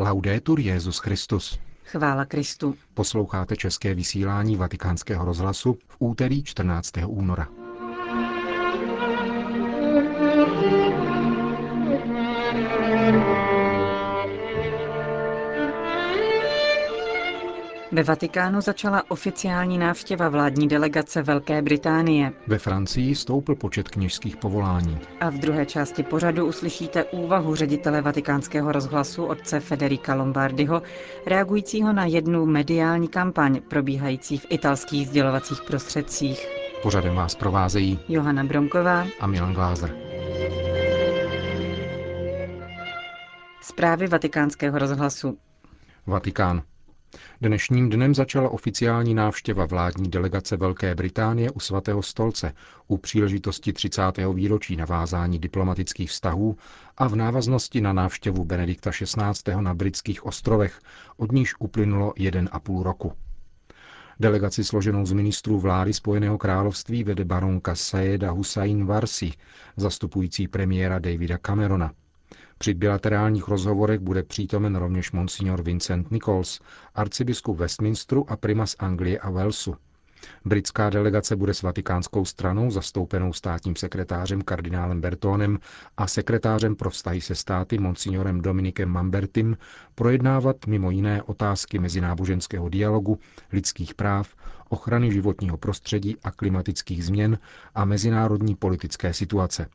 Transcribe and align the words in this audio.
Laudetur 0.00 0.60
Jezus 0.60 0.98
Christus. 0.98 1.58
Chvála 1.84 2.24
Kristu. 2.24 2.74
Posloucháte 2.94 3.56
české 3.56 3.94
vysílání 3.94 4.56
Vatikánského 4.56 5.24
rozhlasu 5.24 5.78
v 5.88 5.96
úterý 5.98 6.44
14. 6.44 6.92
února. 7.06 7.48
Ve 17.98 18.04
Vatikánu 18.04 18.60
začala 18.60 19.02
oficiální 19.08 19.78
návštěva 19.78 20.28
vládní 20.28 20.68
delegace 20.68 21.22
Velké 21.22 21.62
Británie. 21.62 22.32
Ve 22.46 22.58
Francii 22.58 23.14
stoupl 23.14 23.54
počet 23.54 23.88
kněžských 23.88 24.36
povolání. 24.36 24.98
A 25.20 25.30
v 25.30 25.34
druhé 25.34 25.66
části 25.66 26.02
pořadu 26.02 26.46
uslyšíte 26.46 27.04
úvahu 27.04 27.54
ředitele 27.54 28.02
vatikánského 28.02 28.72
rozhlasu 28.72 29.24
otce 29.24 29.60
Federica 29.60 30.14
Lombardiho, 30.14 30.82
reagujícího 31.26 31.92
na 31.92 32.04
jednu 32.04 32.46
mediální 32.46 33.08
kampaň 33.08 33.60
probíhající 33.68 34.38
v 34.38 34.46
italských 34.50 35.08
sdělovacích 35.08 35.62
prostředcích. 35.62 36.46
Pořadem 36.82 37.14
vás 37.14 37.34
provázejí 37.34 37.98
Johana 38.08 38.44
Bromková 38.44 39.06
a 39.20 39.26
Milan 39.26 39.54
Glázer. 39.54 39.96
Zprávy 43.62 44.06
vatikánského 44.06 44.78
rozhlasu. 44.78 45.38
Vatikán. 46.06 46.62
Dnešním 47.40 47.90
dnem 47.90 48.14
začala 48.14 48.48
oficiální 48.48 49.14
návštěva 49.14 49.66
vládní 49.66 50.10
delegace 50.10 50.56
Velké 50.56 50.94
Británie 50.94 51.50
u 51.50 51.60
svatého 51.60 52.02
stolce 52.02 52.52
u 52.88 52.98
příležitosti 52.98 53.72
30. 53.72 54.02
výročí 54.34 54.76
navázání 54.76 55.38
diplomatických 55.38 56.10
vztahů 56.10 56.56
a 56.96 57.08
v 57.08 57.16
návaznosti 57.16 57.80
na 57.80 57.92
návštěvu 57.92 58.44
Benedikta 58.44 58.90
XVI. 58.90 59.54
na 59.60 59.74
britských 59.74 60.26
ostrovech, 60.26 60.80
od 61.16 61.32
níž 61.32 61.54
uplynulo 61.58 62.12
jeden 62.16 62.48
a 62.52 62.60
půl 62.60 62.82
roku. 62.82 63.12
Delegaci 64.20 64.64
složenou 64.64 65.06
z 65.06 65.12
ministrů 65.12 65.60
vlády 65.60 65.92
Spojeného 65.92 66.38
království 66.38 67.04
vede 67.04 67.24
baronka 67.24 67.74
Sayeda 67.74 68.30
Hussain 68.30 68.86
Varsi, 68.86 69.32
zastupující 69.76 70.48
premiéra 70.48 70.98
Davida 70.98 71.38
Camerona– 71.38 71.92
při 72.58 72.74
bilaterálních 72.74 73.48
rozhovorech 73.48 74.00
bude 74.00 74.22
přítomen 74.22 74.76
rovněž 74.76 75.12
monsignor 75.12 75.62
Vincent 75.62 76.10
Nichols, 76.10 76.60
arcibiskup 76.94 77.58
Westminsteru 77.58 78.30
a 78.30 78.36
primas 78.36 78.76
Anglie 78.78 79.18
a 79.18 79.30
Walesu. 79.30 79.76
Britská 80.44 80.90
delegace 80.90 81.36
bude 81.36 81.54
s 81.54 81.62
vatikánskou 81.62 82.24
stranou 82.24 82.70
zastoupenou 82.70 83.32
státním 83.32 83.76
sekretářem 83.76 84.42
kardinálem 84.42 85.00
Bertónem 85.00 85.58
a 85.96 86.06
sekretářem 86.06 86.76
pro 86.76 86.90
vztahy 86.90 87.20
se 87.20 87.34
státy 87.34 87.78
monsignorem 87.78 88.40
Dominikem 88.40 88.88
Mambertim 88.88 89.56
projednávat 89.94 90.66
mimo 90.66 90.90
jiné 90.90 91.22
otázky 91.22 91.78
mezináboženského 91.78 92.68
dialogu, 92.68 93.18
lidských 93.52 93.94
práv, 93.94 94.34
ochrany 94.68 95.12
životního 95.12 95.56
prostředí 95.56 96.16
a 96.24 96.30
klimatických 96.30 97.04
změn 97.04 97.38
a 97.74 97.84
mezinárodní 97.84 98.54
politické 98.54 99.12
situace. 99.12 99.66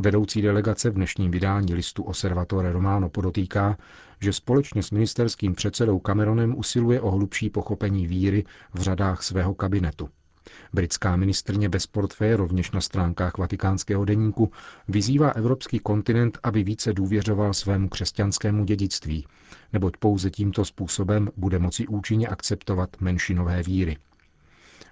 Vedoucí 0.00 0.42
delegace 0.42 0.90
v 0.90 0.94
dnešním 0.94 1.30
vydání 1.30 1.74
listu 1.74 2.02
Osservatore 2.02 2.72
Romano 2.72 3.08
podotýká, 3.08 3.76
že 4.20 4.32
společně 4.32 4.82
s 4.82 4.90
ministerským 4.90 5.54
předsedou 5.54 5.98
Cameronem 6.06 6.58
usiluje 6.58 7.00
o 7.00 7.10
hlubší 7.10 7.50
pochopení 7.50 8.06
víry 8.06 8.44
v 8.74 8.80
řadách 8.80 9.22
svého 9.22 9.54
kabinetu. 9.54 10.08
Britská 10.72 11.16
ministrně 11.16 11.68
bez 11.68 11.86
portfeje 11.86 12.36
rovněž 12.36 12.70
na 12.70 12.80
stránkách 12.80 13.38
vatikánského 13.38 14.04
deníku 14.04 14.50
vyzývá 14.88 15.30
evropský 15.30 15.78
kontinent, 15.78 16.38
aby 16.42 16.62
více 16.64 16.92
důvěřoval 16.92 17.54
svému 17.54 17.88
křesťanskému 17.88 18.64
dědictví, 18.64 19.26
neboť 19.72 19.96
pouze 19.96 20.30
tímto 20.30 20.64
způsobem 20.64 21.28
bude 21.36 21.58
moci 21.58 21.86
účinně 21.86 22.28
akceptovat 22.28 23.00
menšinové 23.00 23.62
víry. 23.62 23.96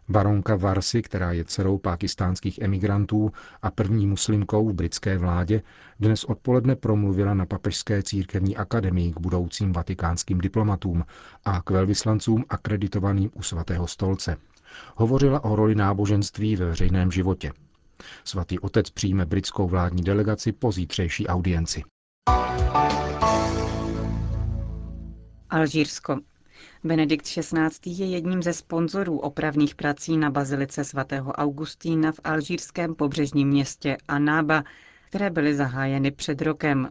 Baronka 0.09 0.57
Varsi, 0.57 1.03
která 1.03 1.33
je 1.33 1.45
dcerou 1.45 1.79
pakistánských 1.79 2.59
emigrantů 2.59 3.33
a 3.63 3.71
první 3.71 4.07
muslimkou 4.07 4.69
v 4.69 4.73
britské 4.73 5.19
vládě, 5.19 5.63
dnes 6.01 6.25
odpoledne 6.25 6.77
promluvila 6.77 7.35
na 7.35 7.47
Papežské 7.47 8.03
církevní 8.03 8.57
akademii 8.57 9.13
k 9.13 9.21
budoucím 9.21 9.73
vatikánským 9.73 10.39
diplomatům 10.39 11.05
a 11.45 11.63
k 11.63 11.71
velvyslancům 11.71 12.45
akreditovaným 12.49 13.31
u 13.35 13.43
svatého 13.43 13.87
stolce. 13.87 14.37
Hovořila 14.97 15.45
o 15.45 15.57
roli 15.57 15.75
náboženství 15.75 16.57
ve 16.57 16.67
veřejném 16.67 17.11
životě. 17.13 17.53
Svatý 18.25 18.59
otec 18.59 18.91
přijme 18.91 19.27
britskou 19.27 19.69
vládní 19.69 20.03
delegaci 20.03 20.53
po 20.53 20.73
zítřejší 20.73 21.27
audienci. 21.27 21.83
Alžírsko. 25.51 26.17
Benedikt 26.85 27.27
XVI. 27.27 27.69
je 27.87 28.07
jedním 28.07 28.43
ze 28.43 28.53
sponzorů 28.53 29.19
opravných 29.19 29.75
prací 29.75 30.17
na 30.17 30.31
bazilice 30.31 30.85
svatého 30.85 31.33
Augustína 31.33 32.13
v 32.13 32.21
alžírském 32.25 32.95
pobřežním 32.95 33.49
městě 33.49 33.97
Anába, 34.09 34.65
které 35.09 35.31
byly 35.31 35.55
zahájeny 35.55 36.11
před 36.11 36.43
rokem. 36.43 36.89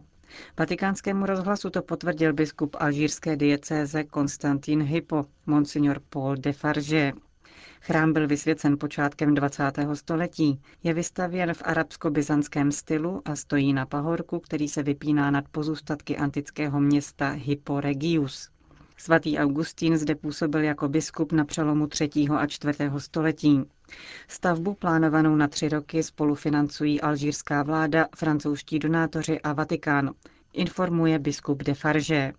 Vatikánskému 0.58 1.26
rozhlasu 1.26 1.70
to 1.70 1.82
potvrdil 1.82 2.32
biskup 2.32 2.76
alžírské 2.78 3.36
diecéze 3.36 4.04
Konstantin 4.04 4.82
Hippo, 4.82 5.26
monsignor 5.46 6.00
Paul 6.10 6.36
de 6.36 6.52
Farge. 6.52 7.12
Chrám 7.80 8.12
byl 8.12 8.26
vysvěcen 8.26 8.78
počátkem 8.78 9.34
20. 9.34 9.62
století. 9.94 10.60
Je 10.82 10.94
vystavěn 10.94 11.54
v 11.54 11.62
arabsko-byzantském 11.64 12.72
stylu 12.72 13.22
a 13.24 13.36
stojí 13.36 13.72
na 13.72 13.86
pahorku, 13.86 14.40
který 14.40 14.68
se 14.68 14.82
vypíná 14.82 15.30
nad 15.30 15.48
pozůstatky 15.48 16.16
antického 16.16 16.80
města 16.80 17.30
Hippo 17.30 17.80
Regius. 17.80 18.50
Svatý 18.98 19.38
Augustín 19.38 19.96
zde 19.96 20.14
působil 20.14 20.62
jako 20.62 20.88
biskup 20.88 21.32
na 21.32 21.44
přelomu 21.44 21.86
3. 21.86 22.10
a 22.38 22.46
4. 22.46 22.78
století. 22.98 23.62
Stavbu 24.28 24.74
plánovanou 24.74 25.36
na 25.36 25.48
tři 25.48 25.68
roky 25.68 26.02
spolufinancují 26.02 27.00
alžírská 27.00 27.62
vláda, 27.62 28.06
francouzští 28.16 28.78
donátoři 28.78 29.40
a 29.40 29.52
Vatikán, 29.52 30.10
informuje 30.52 31.18
biskup 31.18 31.62
de 31.62 31.74
Farge. 31.74 32.32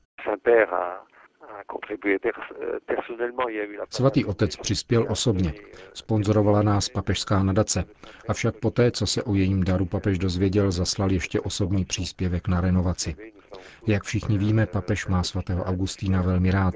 Svatý 3.90 4.26
otec 4.26 4.56
přispěl 4.56 5.06
osobně. 5.10 5.54
Sponzorovala 5.94 6.62
nás 6.62 6.90
papežská 6.90 7.44
nadace. 7.44 7.84
Avšak 8.28 8.56
poté, 8.60 8.92
co 8.92 9.08
se 9.08 9.24
o 9.24 9.36
jejím 9.36 9.64
daru 9.64 9.86
papež 9.86 10.20
dozvěděl, 10.20 10.72
zaslal 10.72 11.12
ještě 11.12 11.42
osobní 11.42 11.86
příspěvek 11.86 12.48
na 12.48 12.62
renovaci. 12.62 13.16
Jak 13.88 14.04
všichni 14.04 14.38
víme, 14.38 14.66
papež 14.66 15.08
má 15.08 15.24
svatého 15.24 15.64
Augustína 15.64 16.22
velmi 16.22 16.52
rád. 16.52 16.76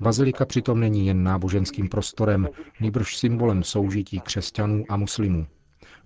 Bazilika 0.00 0.44
přitom 0.44 0.80
není 0.80 1.06
jen 1.06 1.22
náboženským 1.24 1.88
prostorem, 1.88 2.48
nýbrž 2.80 3.16
symbolem 3.16 3.62
soužití 3.62 4.20
křesťanů 4.20 4.84
a 4.88 4.96
muslimů. 4.96 5.46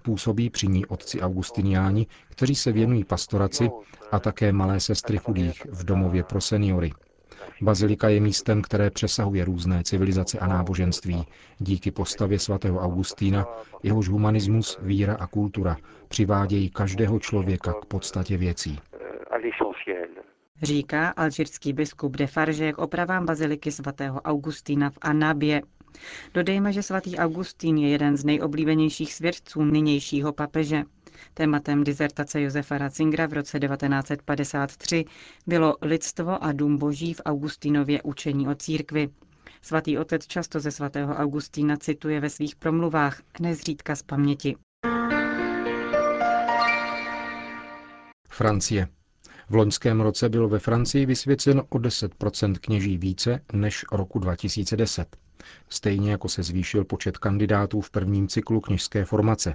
Působí 0.02 0.50
při 0.50 0.66
ní 0.66 0.86
otci 0.86 1.20
augustiniáni, 1.20 2.06
kteří 2.28 2.54
se 2.54 2.72
věnují 2.72 3.04
pastoraci 3.04 3.70
a 4.10 4.18
také 4.20 4.52
malé 4.52 4.80
sestry 4.80 5.18
chudých 5.18 5.66
v 5.70 5.84
domově 5.84 6.22
pro 6.22 6.40
seniory. 6.40 6.92
Bazilika 7.60 8.08
je 8.08 8.20
místem, 8.20 8.62
které 8.62 8.90
přesahuje 8.90 9.44
různé 9.44 9.82
civilizace 9.84 10.38
a 10.38 10.46
náboženství, 10.46 11.26
díky 11.58 11.90
postavě 11.90 12.38
svatého 12.38 12.80
Augustína, 12.80 13.46
jehož 13.82 14.08
humanismus, 14.08 14.78
víra 14.82 15.14
a 15.14 15.26
kultura 15.26 15.76
přivádějí 16.08 16.70
každého 16.70 17.18
člověka 17.18 17.72
k 17.72 17.84
podstatě 17.84 18.36
věcí 18.36 18.78
říká 20.62 21.08
alžírský 21.08 21.72
biskup 21.72 22.16
de 22.16 22.26
Farge 22.26 22.72
k 22.72 22.78
opravám 22.78 23.26
baziliky 23.26 23.72
svatého 23.72 24.20
Augustína 24.20 24.90
v 24.90 24.98
Anabě. 25.00 25.62
Dodejme, 26.34 26.72
že 26.72 26.82
svatý 26.82 27.16
Augustín 27.16 27.78
je 27.78 27.88
jeden 27.88 28.16
z 28.16 28.24
nejoblíbenějších 28.24 29.14
svědců 29.14 29.64
nynějšího 29.64 30.32
papeže. 30.32 30.82
Tématem 31.34 31.84
dizertace 31.84 32.42
Josefa 32.42 32.78
Ratzingera 32.78 33.26
v 33.26 33.32
roce 33.32 33.60
1953 33.60 35.04
bylo 35.46 35.76
lidstvo 35.82 36.44
a 36.44 36.52
dům 36.52 36.78
boží 36.78 37.14
v 37.14 37.20
Augustinově 37.24 38.02
učení 38.02 38.48
o 38.48 38.54
církvi. 38.54 39.08
Svatý 39.62 39.98
otec 39.98 40.26
často 40.26 40.60
ze 40.60 40.70
svatého 40.70 41.14
Augustína 41.14 41.76
cituje 41.76 42.20
ve 42.20 42.30
svých 42.30 42.56
promluvách, 42.56 43.22
nezřídka 43.40 43.96
z 43.96 44.02
paměti. 44.02 44.56
Francie. 48.30 48.97
V 49.50 49.54
loňském 49.54 50.00
roce 50.00 50.28
bylo 50.28 50.48
ve 50.48 50.58
Francii 50.58 51.06
vysvěceno 51.06 51.64
o 51.68 51.78
10% 51.78 52.54
kněží 52.60 52.98
více 52.98 53.40
než 53.52 53.84
roku 53.92 54.18
2010. 54.18 55.16
Stejně 55.68 56.10
jako 56.10 56.28
se 56.28 56.42
zvýšil 56.42 56.84
počet 56.84 57.18
kandidátů 57.18 57.80
v 57.80 57.90
prvním 57.90 58.28
cyklu 58.28 58.60
kněžské 58.60 59.04
formace 59.04 59.54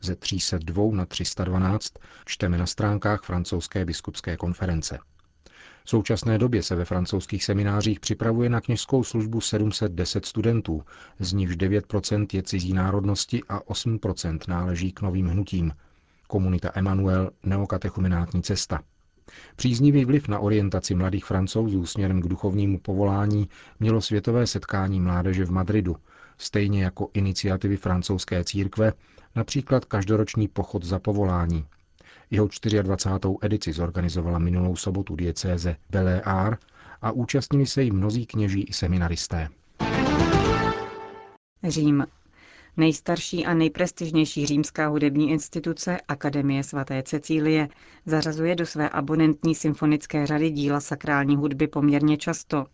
ze 0.00 0.16
302 0.16 0.94
na 0.94 1.06
312, 1.06 1.92
čteme 2.24 2.58
na 2.58 2.66
stránkách 2.66 3.22
francouzské 3.22 3.84
biskupské 3.84 4.36
konference. 4.36 4.98
V 5.84 5.90
současné 5.90 6.38
době 6.38 6.62
se 6.62 6.74
ve 6.74 6.84
francouzských 6.84 7.44
seminářích 7.44 8.00
připravuje 8.00 8.48
na 8.48 8.60
kněžskou 8.60 9.04
službu 9.04 9.40
710 9.40 10.26
studentů, 10.26 10.84
z 11.18 11.32
nichž 11.32 11.56
9% 11.56 12.26
je 12.32 12.42
cizí 12.42 12.72
národnosti 12.72 13.42
a 13.48 13.60
8% 13.60 14.38
náleží 14.48 14.92
k 14.92 15.02
novým 15.02 15.26
hnutím. 15.26 15.72
Komunita 16.28 16.70
Emanuel, 16.74 17.30
neokatechumenátní 17.42 18.42
cesta– 18.42 18.80
Příznivý 19.56 20.04
vliv 20.04 20.28
na 20.28 20.38
orientaci 20.38 20.94
mladých 20.94 21.24
francouzů 21.24 21.86
směrem 21.86 22.22
k 22.22 22.28
duchovnímu 22.28 22.78
povolání 22.78 23.48
mělo 23.80 24.00
světové 24.00 24.46
setkání 24.46 25.00
mládeže 25.00 25.44
v 25.44 25.50
Madridu, 25.50 25.96
stejně 26.38 26.84
jako 26.84 27.10
iniciativy 27.14 27.76
francouzské 27.76 28.44
církve, 28.44 28.92
například 29.34 29.84
každoroční 29.84 30.48
pochod 30.48 30.84
za 30.84 30.98
povolání. 30.98 31.66
Jeho 32.30 32.48
24. 32.82 33.36
edici 33.42 33.72
zorganizovala 33.72 34.38
minulou 34.38 34.76
sobotu 34.76 35.16
diecéze 35.16 35.76
Beleár 35.90 36.58
a 37.02 37.10
účastnili 37.10 37.66
se 37.66 37.82
jí 37.82 37.90
mnozí 37.90 38.26
kněží 38.26 38.62
i 38.62 38.72
seminaristé. 38.72 39.48
Řím. 41.64 42.06
Nejstarší 42.76 43.46
a 43.46 43.54
nejprestižnější 43.54 44.46
římská 44.46 44.86
hudební 44.86 45.30
instituce, 45.30 45.98
Akademie 46.08 46.62
svaté 46.62 47.02
Cecílie, 47.02 47.68
zařazuje 48.06 48.54
do 48.56 48.66
své 48.66 48.88
abonentní 48.88 49.54
symfonické 49.54 50.26
řady 50.26 50.50
díla 50.50 50.80
sakrální 50.80 51.36
hudby 51.36 51.66
poměrně 51.66 52.16
často. 52.16 52.66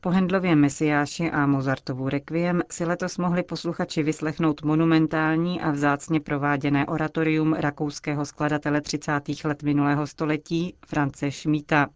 Po 0.00 0.10
Hendlově 0.10 0.56
Mesiáši 0.56 1.30
a 1.30 1.46
Mozartovu 1.46 2.08
Requiem 2.08 2.62
si 2.70 2.84
letos 2.84 3.18
mohli 3.18 3.42
posluchači 3.42 4.02
vyslechnout 4.02 4.62
monumentální 4.62 5.60
a 5.60 5.70
vzácně 5.70 6.20
prováděné 6.20 6.86
oratorium 6.86 7.52
rakouského 7.52 8.24
skladatele 8.24 8.80
30. 8.80 9.12
let 9.44 9.62
minulého 9.62 10.06
století 10.06 10.74
France 10.86 11.30
Schmita. 11.30 11.88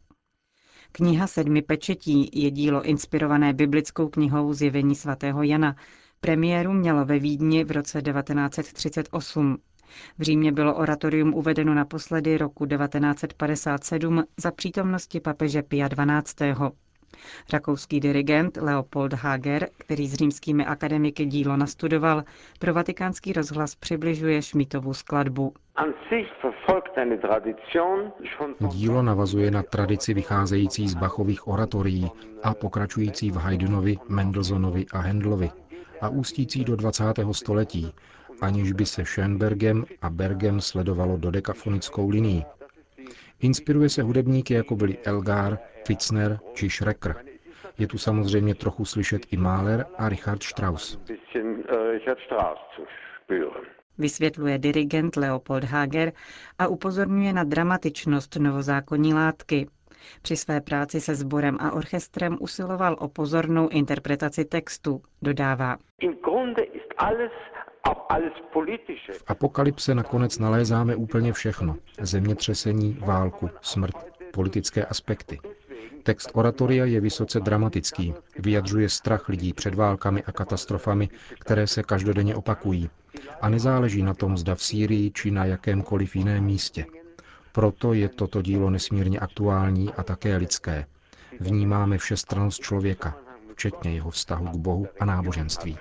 Kniha 0.92 1.26
sedmi 1.26 1.62
pečetí 1.62 2.30
je 2.32 2.50
dílo 2.50 2.82
inspirované 2.82 3.52
biblickou 3.52 4.08
knihou 4.08 4.52
Zjevení 4.52 4.94
svatého 4.94 5.42
Jana, 5.42 5.76
Premiéru 6.20 6.72
mělo 6.72 7.04
ve 7.04 7.18
Vídni 7.18 7.64
v 7.64 7.70
roce 7.70 8.02
1938. 8.02 9.56
V 10.18 10.22
Římě 10.22 10.52
bylo 10.52 10.74
oratorium 10.74 11.34
uvedeno 11.34 11.74
naposledy 11.74 12.38
roku 12.38 12.66
1957 12.66 14.24
za 14.36 14.50
přítomnosti 14.50 15.20
papeže 15.20 15.62
Pia 15.62 15.88
XII. 15.88 16.54
Rakouský 17.52 18.00
dirigent 18.00 18.56
Leopold 18.56 19.12
Hager, 19.12 19.68
který 19.78 20.08
s 20.08 20.14
římskými 20.14 20.66
akademiky 20.66 21.26
dílo 21.26 21.56
nastudoval, 21.56 22.22
pro 22.58 22.74
vatikánský 22.74 23.32
rozhlas 23.32 23.74
přibližuje 23.74 24.42
Šmitovu 24.42 24.94
skladbu. 24.94 25.52
Dílo 28.70 29.02
navazuje 29.02 29.50
na 29.50 29.62
tradici 29.62 30.14
vycházející 30.14 30.88
z 30.88 30.94
Bachových 30.94 31.48
oratorií 31.48 32.10
a 32.42 32.54
pokračující 32.54 33.30
v 33.30 33.36
Haydnovi, 33.36 33.96
Mendelssohnovi 34.08 34.86
a 34.92 34.98
Hendlovi 34.98 35.50
a 36.00 36.08
ústící 36.08 36.64
do 36.64 36.76
20. 36.76 37.04
století, 37.32 37.92
aniž 38.40 38.72
by 38.72 38.86
se 38.86 39.04
Schönbergem 39.04 39.84
a 40.02 40.10
Bergem 40.10 40.60
sledovalo 40.60 41.16
do 41.16 41.30
dekafonickou 41.30 42.08
linii. 42.08 42.42
Inspiruje 43.40 43.88
se 43.88 44.02
hudebníky, 44.02 44.54
jako 44.54 44.76
byli 44.76 44.98
Elgar, 44.98 45.58
Fitzner 45.86 46.38
či 46.54 46.70
Schrecker. 46.70 47.16
Je 47.78 47.86
tu 47.86 47.98
samozřejmě 47.98 48.54
trochu 48.54 48.84
slyšet 48.84 49.22
i 49.32 49.36
Mahler 49.36 49.86
a 49.98 50.08
Richard 50.08 50.42
Strauss. 50.42 50.98
Vysvětluje 53.98 54.58
dirigent 54.58 55.16
Leopold 55.16 55.64
Hager 55.64 56.12
a 56.58 56.66
upozorňuje 56.68 57.32
na 57.32 57.44
dramatičnost 57.44 58.36
novozákonní 58.36 59.14
látky. 59.14 59.66
Při 60.22 60.36
své 60.36 60.60
práci 60.60 61.00
se 61.00 61.14
sborem 61.14 61.56
a 61.60 61.72
orchestrem 61.72 62.36
usiloval 62.40 62.96
o 62.98 63.08
pozornou 63.08 63.68
interpretaci 63.68 64.44
textu, 64.44 65.02
dodává. 65.22 65.76
V 69.12 69.24
apokalypse 69.26 69.94
nakonec 69.94 70.38
nalézáme 70.38 70.96
úplně 70.96 71.32
všechno. 71.32 71.76
Zemětřesení, 72.00 72.98
válku, 73.06 73.50
smrt, 73.60 73.94
politické 74.32 74.84
aspekty. 74.84 75.38
Text 76.02 76.30
oratoria 76.34 76.84
je 76.84 77.00
vysoce 77.00 77.40
dramatický, 77.40 78.14
vyjadřuje 78.38 78.88
strach 78.88 79.28
lidí 79.28 79.52
před 79.52 79.74
válkami 79.74 80.22
a 80.22 80.32
katastrofami, 80.32 81.08
které 81.40 81.66
se 81.66 81.82
každodenně 81.82 82.34
opakují. 82.34 82.90
A 83.40 83.48
nezáleží 83.48 84.02
na 84.02 84.14
tom, 84.14 84.36
zda 84.36 84.54
v 84.54 84.62
Sýrii 84.62 85.10
či 85.10 85.30
na 85.30 85.44
jakémkoliv 85.44 86.16
jiném 86.16 86.44
místě. 86.44 86.86
Proto 87.56 87.94
je 87.94 88.08
toto 88.08 88.42
dílo 88.42 88.70
nesmírně 88.70 89.18
aktuální 89.18 89.94
a 89.94 90.02
také 90.02 90.36
lidské. 90.36 90.86
Vnímáme 91.40 91.98
všestranost 91.98 92.62
člověka, 92.62 93.18
včetně 93.52 93.94
jeho 93.94 94.10
vztahu 94.10 94.46
k 94.46 94.56
Bohu 94.56 94.86
a 95.00 95.04
náboženství. 95.04 95.78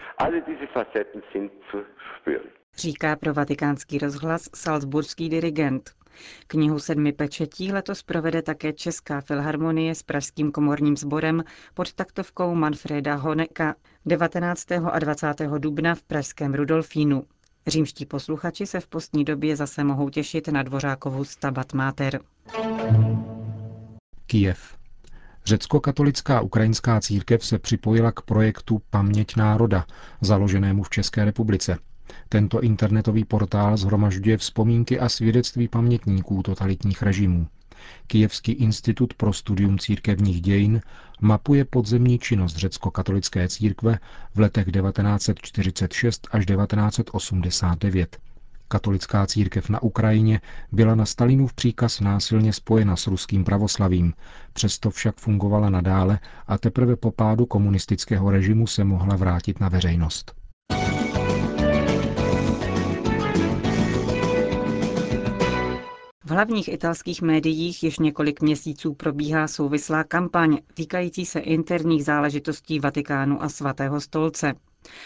Říká 2.78 3.16
pro 3.16 3.34
vatikánský 3.34 3.98
rozhlas 3.98 4.50
salzburský 4.56 5.30
dirigent. 5.30 5.92
Knihu 6.48 6.80
sedmi 6.80 7.14
pečetí 7.14 7.72
letos 7.72 8.04
provede 8.04 8.42
také 8.42 8.74
Česká 8.74 9.22
filharmonie 9.22 9.96
s 9.96 10.04
Pražským 10.04 10.52
komorním 10.52 10.98
sborem 10.98 11.44
pod 11.74 11.94
taktovkou 11.94 12.56
Manfreda 12.56 13.16
Honeka 13.16 13.76
19. 14.06 14.72
a 14.72 15.00
20. 15.00 15.28
dubna 15.58 15.96
v 15.96 16.04
Pražském 16.04 16.54
Rudolfínu. 16.54 17.24
Římští 17.68 18.06
posluchači 18.06 18.66
se 18.66 18.80
v 18.80 18.88
postní 18.88 19.26
době 19.26 19.56
zase 19.56 19.84
mohou 19.84 20.10
těšit 20.10 20.48
na 20.48 20.64
Dvořákovu 20.64 21.24
Stabat 21.24 21.74
Mater. 21.74 22.20
Kijev. 24.26 24.78
Řecko-katolická 25.46 26.42
ukrajinská 26.42 27.02
církev 27.02 27.46
se 27.46 27.60
připojila 27.60 28.12
k 28.12 28.22
projektu 28.22 28.82
Paměť 28.90 29.36
národa, 29.36 29.86
založenému 30.22 30.84
v 30.84 30.90
České 30.90 31.26
republice. 31.26 31.78
Tento 32.30 32.62
internetový 32.62 33.26
portál 33.26 33.78
zhromažďuje 33.78 34.38
vzpomínky 34.38 35.00
a 35.00 35.10
svědectví 35.10 35.68
pamětníků 35.68 36.44
totalitních 36.44 37.04
režimů. 37.04 37.48
Kijevský 38.08 38.52
institut 38.52 39.14
pro 39.14 39.34
studium 39.34 39.80
církevních 39.80 40.42
dějin 40.42 40.82
mapuje 41.22 41.66
podzemní 41.66 42.20
činnost 42.20 42.56
řecko-katolické 42.56 43.48
církve 43.50 44.00
v 44.36 44.40
letech 44.40 44.66
1946 44.72 46.28
až 46.32 46.46
1989. 46.46 48.18
Katolická 48.68 49.28
církev 49.28 49.70
na 49.70 49.82
Ukrajině 49.84 50.42
byla 50.72 50.96
na 50.96 51.06
Stalinův 51.06 51.54
příkaz 51.54 52.00
násilně 52.00 52.54
spojena 52.54 52.96
s 52.96 53.08
ruským 53.08 53.44
pravoslavím, 53.44 54.14
přesto 54.54 54.90
však 54.92 55.16
fungovala 55.18 55.70
nadále 55.70 56.20
a 56.48 56.58
teprve 56.58 56.96
po 56.96 57.12
pádu 57.12 57.46
komunistického 57.46 58.30
režimu 58.32 58.68
se 58.68 58.84
mohla 58.84 59.16
vrátit 59.16 59.60
na 59.60 59.70
veřejnost. 59.70 60.45
Hlavních 66.36 66.68
italských 66.68 67.22
médiích 67.22 67.84
již 67.84 68.00
několik 68.00 68.42
měsíců 68.42 68.94
probíhá 68.94 69.48
souvislá 69.48 70.04
kampaň 70.04 70.58
týkající 70.74 71.26
se 71.26 71.40
interních 71.40 72.06
záležitostí 72.06 72.80
Vatikánu 72.80 73.44
a 73.44 73.50
svatého 73.50 74.02
stolce. 74.02 74.54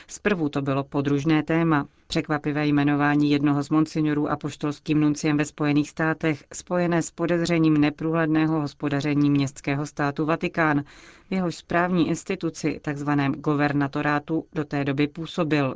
Zprvu 0.07 0.49
to 0.49 0.61
bylo 0.61 0.83
podružné 0.83 1.43
téma, 1.43 1.87
překvapivé 2.07 2.67
jmenování 2.67 3.31
jednoho 3.31 3.63
z 3.63 3.69
monsignorů 3.69 4.29
apoštolským 4.31 4.99
nunciem 4.99 5.37
ve 5.37 5.45
Spojených 5.45 5.89
státech, 5.89 6.43
spojené 6.53 7.01
s 7.01 7.11
podezřením 7.11 7.77
neprůhledného 7.77 8.61
hospodaření 8.61 9.29
městského 9.29 9.85
státu 9.85 10.25
Vatikán, 10.25 10.83
v 11.29 11.33
jehož 11.33 11.55
správní 11.55 12.07
instituci, 12.07 12.79
takzvaném 12.81 13.31
governatorátu, 13.31 14.45
do 14.53 14.65
té 14.65 14.83
doby 14.83 15.07
působil. 15.07 15.75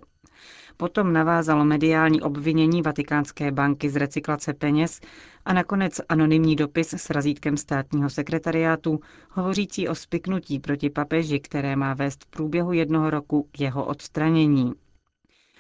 Potom 0.78 1.14
navázalo 1.14 1.66
mediální 1.66 2.22
obvinění 2.22 2.82
Vatikánské 2.82 3.52
banky 3.52 3.90
z 3.90 3.96
recyklace 3.96 4.54
peněz 4.54 5.00
a 5.46 5.54
nakonec 5.54 6.02
anonymní 6.10 6.56
dopis 6.56 6.94
s 6.94 7.10
razítkem 7.10 7.58
státního 7.58 8.10
sekretariátu, 8.10 9.00
hovořící 9.32 9.88
o 9.88 9.96
spiknutí 9.96 10.60
proti 10.60 10.90
papeži, 10.90 11.40
které 11.40 11.76
má 11.76 11.94
vést 11.94 12.24
v 12.24 12.28
průběhu 12.28 12.74
jednoho 12.74 13.10
roku 13.10 13.48
k 13.52 13.60
jeho 13.60 13.86
odstranění. 13.86 14.74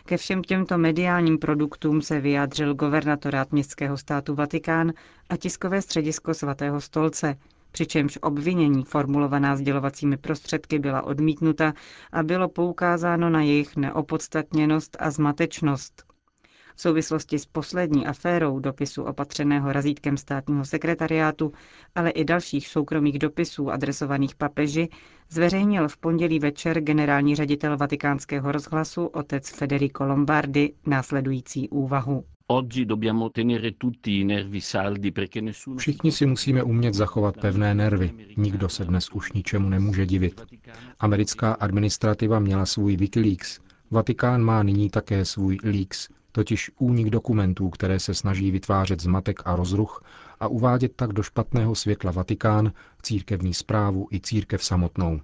Ke 0.05 0.17
všem 0.17 0.41
těmto 0.41 0.77
mediálním 0.77 1.37
produktům 1.37 2.01
se 2.01 2.19
vyjádřil 2.19 2.73
governatorát 2.75 3.51
městského 3.51 3.97
státu 3.97 4.35
Vatikán 4.35 4.93
a 5.29 5.37
tiskové 5.37 5.81
středisko 5.81 6.33
svatého 6.33 6.81
stolce, 6.81 7.35
přičemž 7.73 8.19
obvinění 8.21 8.83
formulovaná 8.83 9.55
sdělovacími 9.55 10.17
prostředky 10.17 10.79
byla 10.79 11.01
odmítnuta 11.03 11.73
a 12.11 12.23
bylo 12.23 12.49
poukázáno 12.49 13.29
na 13.29 13.41
jejich 13.41 13.75
neopodstatněnost 13.75 14.97
a 14.99 15.11
zmatečnost. 15.11 16.03
V 16.75 16.81
souvislosti 16.81 17.39
s 17.39 17.45
poslední 17.45 18.07
aférou 18.07 18.59
dopisu 18.59 19.03
opatřeného 19.03 19.71
razítkem 19.71 20.17
státního 20.17 20.65
sekretariátu, 20.65 21.51
ale 21.95 22.09
i 22.09 22.23
dalších 22.25 22.67
soukromých 22.67 23.19
dopisů 23.19 23.71
adresovaných 23.71 24.35
papeži, 24.35 24.89
zveřejnil 25.29 25.87
v 25.87 25.97
pondělí 25.97 26.39
večer 26.39 26.81
generální 26.81 27.35
ředitel 27.35 27.77
vatikánského 27.77 28.51
rozhlasu 28.51 29.05
otec 29.05 29.49
Federico 29.49 30.05
Lombardi 30.05 30.73
následující 30.87 31.69
úvahu. 31.69 32.23
Všichni 35.77 36.11
si 36.11 36.25
musíme 36.25 36.63
umět 36.63 36.93
zachovat 36.93 37.37
pevné 37.37 37.75
nervy. 37.75 38.11
Nikdo 38.37 38.69
se 38.69 38.85
dnes 38.85 39.09
už 39.09 39.33
ničemu 39.33 39.69
nemůže 39.69 40.05
divit. 40.05 40.41
Americká 40.99 41.53
administrativa 41.53 42.39
měla 42.39 42.65
svůj 42.65 42.97
Wikileaks. 42.97 43.59
Vatikán 43.91 44.41
má 44.41 44.63
nyní 44.63 44.89
také 44.89 45.25
svůj 45.25 45.57
Leaks, 45.63 46.09
totiž 46.31 46.71
únik 46.79 47.09
dokumentů, 47.09 47.69
které 47.69 47.99
se 47.99 48.13
snaží 48.13 48.51
vytvářet 48.51 49.01
zmatek 49.01 49.41
a 49.45 49.55
rozruch 49.55 50.03
a 50.39 50.47
uvádět 50.47 50.95
tak 50.95 51.13
do 51.13 51.23
špatného 51.23 51.75
světla 51.75 52.11
Vatikán, 52.11 52.71
církevní 53.01 53.53
zprávu 53.53 54.07
i 54.11 54.19
církev 54.19 54.63
samotnou. 54.63 55.21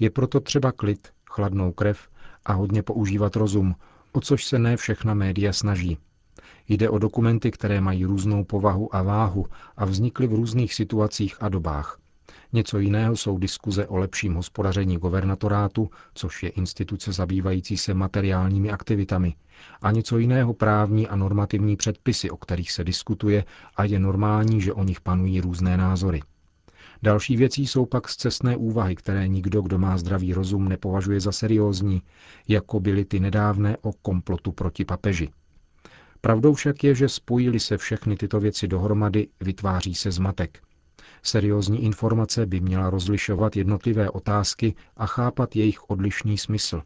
Je 0.00 0.10
proto 0.10 0.40
třeba 0.40 0.72
klid, 0.72 1.08
chladnou 1.30 1.72
krev 1.72 2.08
a 2.44 2.52
hodně 2.52 2.82
používat 2.82 3.36
rozum, 3.36 3.74
o 4.12 4.20
což 4.20 4.44
se 4.44 4.58
ne 4.58 4.76
všechna 4.76 5.14
média 5.14 5.52
snaží. 5.52 5.98
Jde 6.68 6.90
o 6.90 6.98
dokumenty, 6.98 7.50
které 7.50 7.80
mají 7.80 8.04
různou 8.04 8.44
povahu 8.44 8.94
a 8.96 9.02
váhu 9.02 9.46
a 9.76 9.84
vznikly 9.84 10.26
v 10.26 10.34
různých 10.34 10.74
situacích 10.74 11.36
a 11.40 11.48
dobách. 11.48 11.98
Něco 12.52 12.78
jiného 12.78 13.16
jsou 13.16 13.38
diskuze 13.38 13.86
o 13.86 13.96
lepším 13.96 14.34
hospodaření 14.34 14.98
governatorátu, 14.98 15.90
což 16.14 16.42
je 16.42 16.48
instituce 16.48 17.12
zabývající 17.12 17.76
se 17.76 17.94
materiálními 17.94 18.70
aktivitami, 18.70 19.34
a 19.82 19.90
něco 19.90 20.18
jiného 20.18 20.54
právní 20.54 21.08
a 21.08 21.16
normativní 21.16 21.76
předpisy, 21.76 22.30
o 22.30 22.36
kterých 22.36 22.72
se 22.72 22.84
diskutuje 22.84 23.44
a 23.76 23.84
je 23.84 23.98
normální, 23.98 24.60
že 24.60 24.72
o 24.72 24.84
nich 24.84 25.00
panují 25.00 25.40
různé 25.40 25.76
názory. 25.76 26.20
Další 27.02 27.36
věcí 27.36 27.66
jsou 27.66 27.86
pak 27.86 28.08
zcestné 28.08 28.56
úvahy, 28.56 28.94
které 28.94 29.28
nikdo, 29.28 29.62
kdo 29.62 29.78
má 29.78 29.98
zdravý 29.98 30.32
rozum, 30.34 30.68
nepovažuje 30.68 31.20
za 31.20 31.32
seriózní, 31.32 32.02
jako 32.48 32.80
byly 32.80 33.04
ty 33.04 33.20
nedávné 33.20 33.76
o 33.82 33.92
komplotu 33.92 34.52
proti 34.52 34.84
papeži. 34.84 35.28
Pravdou 36.24 36.54
však 36.54 36.84
je, 36.84 36.94
že 36.94 37.08
spojili 37.08 37.60
se 37.60 37.78
všechny 37.78 38.16
tyto 38.16 38.40
věci 38.40 38.68
dohromady, 38.68 39.28
vytváří 39.40 39.94
se 39.94 40.10
zmatek. 40.10 40.62
Seriózní 41.22 41.84
informace 41.84 42.46
by 42.46 42.60
měla 42.60 42.90
rozlišovat 42.90 43.56
jednotlivé 43.56 44.10
otázky 44.10 44.74
a 44.96 45.06
chápat 45.06 45.56
jejich 45.56 45.90
odlišný 45.90 46.38
smysl. 46.38 46.82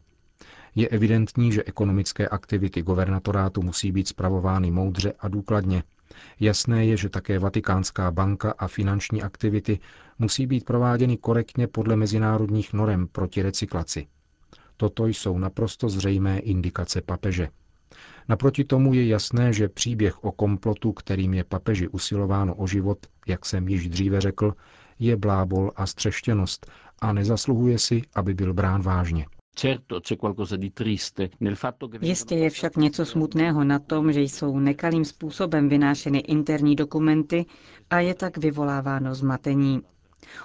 Je 0.75 0.87
evidentní, 0.87 1.51
že 1.51 1.63
ekonomické 1.63 2.27
aktivity 2.27 2.81
governatorátu 2.81 3.61
musí 3.61 3.91
být 3.91 4.07
spravovány 4.07 4.71
moudře 4.71 5.13
a 5.19 5.27
důkladně. 5.27 5.83
Jasné 6.39 6.85
je, 6.85 6.97
že 6.97 7.09
také 7.09 7.39
Vatikánská 7.39 8.11
banka 8.11 8.53
a 8.57 8.67
finanční 8.67 9.21
aktivity 9.21 9.79
musí 10.19 10.47
být 10.47 10.65
prováděny 10.65 11.17
korektně 11.17 11.67
podle 11.67 11.95
mezinárodních 11.95 12.73
norem 12.73 13.07
proti 13.07 13.41
recyklaci. 13.41 14.07
Toto 14.77 15.07
jsou 15.07 15.37
naprosto 15.37 15.89
zřejmé 15.89 16.39
indikace 16.39 17.01
papeže. 17.01 17.49
Naproti 18.29 18.63
tomu 18.63 18.93
je 18.93 19.07
jasné, 19.07 19.53
že 19.53 19.69
příběh 19.69 20.23
o 20.23 20.31
komplotu, 20.31 20.93
kterým 20.93 21.33
je 21.33 21.43
papeži 21.43 21.87
usilováno 21.87 22.55
o 22.55 22.67
život, 22.67 22.97
jak 23.27 23.45
jsem 23.45 23.67
již 23.67 23.89
dříve 23.89 24.21
řekl, 24.21 24.53
je 24.99 25.17
blábol 25.17 25.71
a 25.75 25.85
střeštěnost 25.85 26.71
a 27.01 27.13
nezasluhuje 27.13 27.79
si, 27.79 28.01
aby 28.15 28.33
byl 28.33 28.53
brán 28.53 28.81
vážně. 28.81 29.25
Jistě 32.01 32.35
je 32.35 32.49
však 32.49 32.77
něco 32.77 33.05
smutného 33.05 33.63
na 33.63 33.79
tom, 33.79 34.13
že 34.13 34.21
jsou 34.21 34.59
nekalým 34.59 35.05
způsobem 35.05 35.69
vynášeny 35.69 36.19
interní 36.19 36.75
dokumenty 36.75 37.45
a 37.89 37.99
je 37.99 38.13
tak 38.13 38.37
vyvoláváno 38.37 39.15
zmatení. 39.15 39.81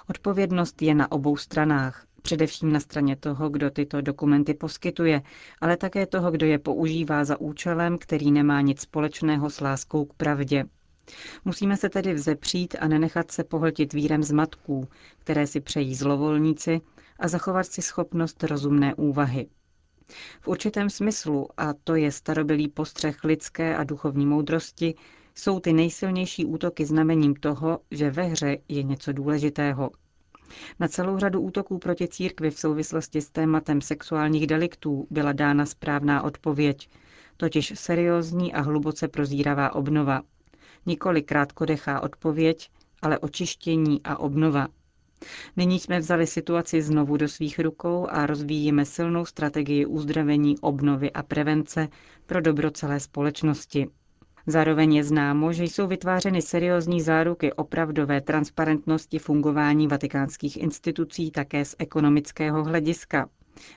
Odpovědnost 0.09 0.81
je 0.81 0.95
na 0.95 1.11
obou 1.11 1.37
stranách, 1.37 2.04
především 2.25 2.71
na 2.71 2.79
straně 2.79 3.15
toho, 3.15 3.49
kdo 3.49 3.69
tyto 3.71 4.01
dokumenty 4.01 4.53
poskytuje, 4.53 5.21
ale 5.61 5.77
také 5.77 6.05
toho, 6.05 6.31
kdo 6.31 6.45
je 6.45 6.59
používá 6.59 7.23
za 7.25 7.39
účelem, 7.39 7.97
který 7.97 8.31
nemá 8.31 8.61
nic 8.61 8.81
společného 8.81 9.49
s 9.49 9.61
láskou 9.61 10.05
k 10.05 10.13
pravdě. 10.13 10.65
Musíme 11.45 11.77
se 11.77 11.89
tedy 11.89 12.13
vzepřít 12.13 12.75
a 12.79 12.87
nenechat 12.87 13.31
se 13.31 13.43
pohltit 13.43 13.93
vírem 13.93 14.23
zmatků, 14.23 14.87
které 15.19 15.47
si 15.47 15.61
přejí 15.61 15.95
zlovolníci, 15.95 16.81
a 17.19 17.27
zachovat 17.27 17.65
si 17.65 17.81
schopnost 17.81 18.43
rozumné 18.43 18.95
úvahy. 18.95 19.47
V 20.41 20.47
určitém 20.47 20.89
smyslu, 20.89 21.47
a 21.57 21.73
to 21.83 21.95
je 21.95 22.11
starobilý 22.11 22.67
postřeh 22.67 23.23
lidské 23.23 23.77
a 23.77 23.83
duchovní 23.83 24.25
moudrosti, 24.25 24.95
jsou 25.35 25.59
ty 25.59 25.73
nejsilnější 25.73 26.45
útoky 26.45 26.85
znamením 26.85 27.35
toho, 27.35 27.79
že 27.91 28.11
ve 28.11 28.23
hře 28.23 28.57
je 28.67 28.83
něco 28.83 29.13
důležitého. 29.13 29.89
Na 30.79 30.87
celou 30.87 31.17
řadu 31.17 31.41
útoků 31.41 31.77
proti 31.77 32.07
církvi 32.07 32.51
v 32.51 32.59
souvislosti 32.59 33.21
s 33.21 33.29
tématem 33.29 33.81
sexuálních 33.81 34.47
deliktů 34.47 35.07
byla 35.09 35.31
dána 35.31 35.65
správná 35.65 36.23
odpověď, 36.23 36.89
totiž 37.37 37.73
seriózní 37.75 38.53
a 38.53 38.61
hluboce 38.61 39.07
prozíravá 39.07 39.75
obnova. 39.75 40.21
Nikoli 40.85 41.21
krátkodechá 41.21 42.01
odpověď, 42.01 42.69
ale 43.01 43.19
očištění 43.19 44.01
a 44.03 44.17
obnova. 44.19 44.67
Nyní 45.57 45.79
jsme 45.79 45.99
vzali 45.99 46.27
situaci 46.27 46.81
znovu 46.81 47.17
do 47.17 47.27
svých 47.27 47.59
rukou 47.59 48.07
a 48.09 48.25
rozvíjíme 48.25 48.85
silnou 48.85 49.25
strategii 49.25 49.85
uzdravení, 49.85 50.59
obnovy 50.59 51.11
a 51.11 51.23
prevence 51.23 51.87
pro 52.25 52.41
dobro 52.41 52.71
celé 52.71 52.99
společnosti. 52.99 53.87
Zároveň 54.47 54.93
je 54.95 55.03
známo, 55.03 55.53
že 55.53 55.63
jsou 55.63 55.87
vytvářeny 55.87 56.41
seriózní 56.41 57.01
záruky 57.01 57.53
opravdové 57.53 58.21
transparentnosti 58.21 59.19
fungování 59.19 59.87
vatikánských 59.87 60.57
institucí 60.57 61.31
také 61.31 61.65
z 61.65 61.75
ekonomického 61.79 62.63
hlediska. 62.63 63.29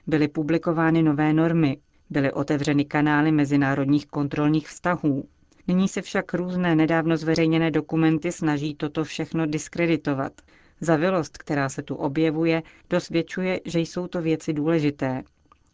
Byly 0.06 0.28
publikovány 0.28 1.02
nové 1.02 1.32
normy, 1.32 1.78
byly 2.10 2.32
otevřeny 2.32 2.84
kanály 2.84 3.32
mezinárodních 3.32 4.06
kontrolních 4.06 4.68
vztahů. 4.68 5.24
Nyní 5.68 5.88
se 5.88 6.02
však 6.02 6.34
různé 6.34 6.76
nedávno 6.76 7.16
zveřejněné 7.16 7.70
dokumenty 7.70 8.32
snaží 8.32 8.74
toto 8.74 9.04
všechno 9.04 9.46
diskreditovat. 9.46 10.32
Zavilost, 10.80 11.38
která 11.38 11.68
se 11.68 11.82
tu 11.82 11.94
objevuje, 11.94 12.62
dosvědčuje, 12.90 13.60
že 13.64 13.80
jsou 13.80 14.06
to 14.06 14.22
věci 14.22 14.52
důležité. 14.52 15.22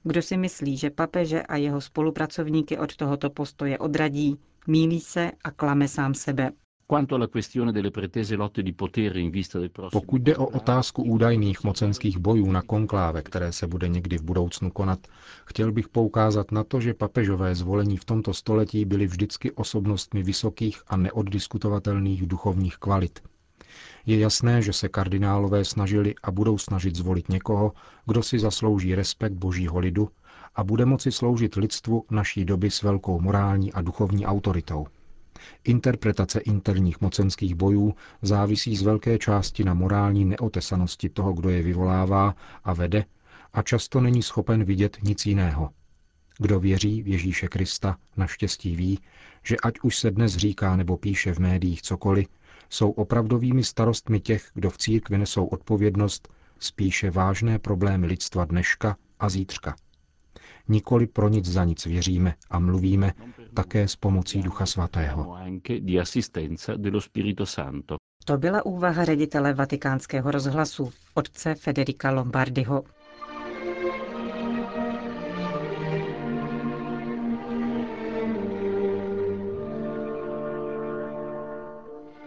Kdo 0.03 0.23
si 0.23 0.37
myslí, 0.37 0.77
že 0.77 0.91
papeže 0.91 1.43
a 1.43 1.57
jeho 1.57 1.81
spolupracovníky 1.81 2.79
od 2.79 2.97
tohoto 2.97 3.31
postoje 3.31 3.79
odradí, 3.79 4.39
mílí 4.67 5.01
se 5.01 5.31
a 5.45 5.51
klame 5.51 5.89
sám 5.89 6.15
sebe. 6.15 6.53
Pokud 9.93 10.23
jde 10.23 10.37
o 10.37 10.47
otázku 10.47 11.03
údajných 11.03 11.65
mocenských 11.65 12.19
bojů 12.19 12.53
na 12.53 12.63
konkláve, 12.63 13.23
které 13.23 13.53
se 13.53 13.67
bude 13.67 13.89
někdy 13.89 14.19
v 14.19 14.23
budoucnu 14.23 14.71
konat, 14.71 15.07
chtěl 15.45 15.73
bych 15.73 15.89
poukázat 15.89 16.53
na 16.53 16.65
to, 16.65 16.81
že 16.81 16.95
papežové 16.95 17.55
zvolení 17.55 17.97
v 17.97 18.05
tomto 18.05 18.35
století 18.35 18.85
byli 18.85 19.07
vždycky 19.07 19.53
osobnostmi 19.53 20.23
vysokých 20.23 20.83
a 20.87 20.97
neoddiskutovatelných 20.97 22.27
duchovních 22.27 22.77
kvalit. 22.77 23.21
Je 24.07 24.19
jasné, 24.19 24.63
že 24.63 24.73
se 24.73 24.89
kardinálové 24.89 25.65
snažili 25.65 26.15
a 26.23 26.31
budou 26.31 26.59
snažit 26.59 26.97
zvolit 26.97 27.29
někoho, 27.29 27.73
kdo 28.07 28.23
si 28.23 28.39
zaslouží 28.39 28.95
respekt 28.95 29.33
božího 29.33 29.79
lidu 29.79 30.09
a 30.57 30.65
bude 30.65 30.85
moci 30.85 31.13
sloužit 31.13 31.55
lidstvu 31.55 32.05
naší 32.11 32.45
doby 32.45 32.71
s 32.71 32.83
velkou 32.83 33.21
morální 33.21 33.73
a 33.73 33.83
duchovní 33.83 34.27
autoritou. 34.27 34.87
Interpretace 35.65 36.41
interních 36.41 37.01
mocenských 37.01 37.55
bojů 37.55 37.95
závisí 38.23 38.77
z 38.77 38.83
velké 38.83 39.19
části 39.19 39.65
na 39.65 39.75
morální 39.75 40.25
neotesanosti 40.25 41.09
toho, 41.09 41.33
kdo 41.33 41.49
je 41.49 41.63
vyvolává 41.63 42.35
a 42.65 42.73
vede, 42.73 43.05
a 43.53 43.63
často 43.63 44.01
není 44.01 44.23
schopen 44.23 44.65
vidět 44.65 44.97
nic 45.03 45.27
jiného. 45.27 45.71
Kdo 46.39 46.61
věří 46.61 47.03
v 47.03 47.09
Ježíše 47.09 47.49
Krista, 47.49 47.97
naštěstí 48.17 48.77
ví, 48.77 48.99
že 49.43 49.57
ať 49.57 49.75
už 49.83 49.99
se 49.99 50.11
dnes 50.11 50.37
říká 50.37 50.77
nebo 50.77 50.97
píše 50.97 51.35
v 51.35 51.39
médiích 51.39 51.83
cokoliv, 51.83 52.27
jsou 52.71 52.91
opravdovými 52.91 53.65
starostmi 53.65 54.21
těch, 54.21 54.51
kdo 54.55 54.71
v 54.71 54.79
církvi 54.79 55.19
nesou 55.19 55.47
odpovědnost, 55.47 56.29
spíše 56.59 57.11
vážné 57.11 57.59
problémy 57.59 58.07
lidstva 58.07 58.45
dneška 58.45 58.97
a 59.21 59.29
zítřka. 59.29 59.77
Nikoli 60.69 61.07
pro 61.07 61.29
nic 61.29 61.47
za 61.47 61.65
nic 61.65 61.87
věříme 61.87 62.35
a 62.51 62.59
mluvíme 62.59 63.13
také 63.55 63.89
s 63.89 63.97
pomocí 63.97 64.43
Ducha 64.43 64.67
Svatého. 64.67 65.37
To 68.25 68.39
byla 68.39 68.67
úvaha 68.67 69.05
ředitele 69.05 69.55
vatikánského 69.55 70.31
rozhlasu, 70.31 70.93
otce 71.15 71.55
Federica 71.55 72.11
Lombardiho. 72.11 72.85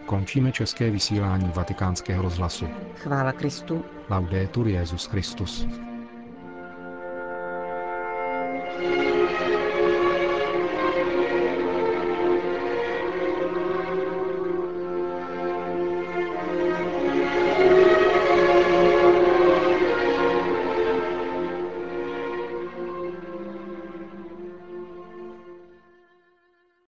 Končíme 0.06 0.52
české 0.52 0.90
vysílání 0.90 1.50
vatikánského 1.54 2.22
rozhlasu. 2.22 2.66
Chvála 2.94 3.32
Kristu. 3.32 3.84
Laudetur 4.10 4.68
Jezus 4.68 5.06
Christus. 5.06 5.66